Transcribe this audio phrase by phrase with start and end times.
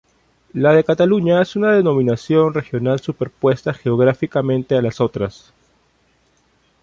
[0.53, 5.53] La de Cataluña es una denominación regional superpuesta geográficamente a las otras.